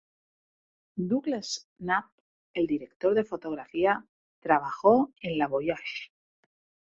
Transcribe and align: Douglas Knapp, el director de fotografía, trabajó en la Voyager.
Douglas 1.09 1.49
Knapp, 1.77 2.09
el 2.55 2.65
director 2.65 3.13
de 3.13 3.23
fotografía, 3.23 4.03
trabajó 4.39 5.13
en 5.21 5.37
la 5.37 5.45
Voyager. 5.47 6.09